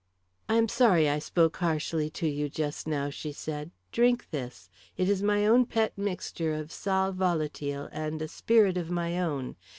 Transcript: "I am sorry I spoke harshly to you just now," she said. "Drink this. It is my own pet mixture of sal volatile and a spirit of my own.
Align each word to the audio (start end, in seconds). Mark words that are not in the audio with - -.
"I 0.49 0.55
am 0.55 0.67
sorry 0.67 1.07
I 1.07 1.19
spoke 1.19 1.57
harshly 1.57 2.09
to 2.09 2.27
you 2.27 2.49
just 2.49 2.87
now," 2.87 3.11
she 3.11 3.31
said. 3.31 3.69
"Drink 3.91 4.31
this. 4.31 4.67
It 4.97 5.07
is 5.07 5.21
my 5.21 5.45
own 5.45 5.67
pet 5.67 5.95
mixture 5.95 6.55
of 6.55 6.71
sal 6.71 7.11
volatile 7.11 7.87
and 7.91 8.19
a 8.19 8.27
spirit 8.27 8.77
of 8.77 8.89
my 8.89 9.19
own. 9.21 9.57